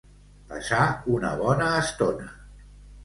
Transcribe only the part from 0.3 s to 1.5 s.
Passar una